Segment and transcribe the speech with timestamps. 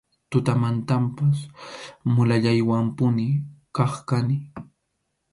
[0.33, 1.37] Tutamantanpas
[2.13, 3.27] mulallaywanpuni
[3.75, 4.37] kaq kani.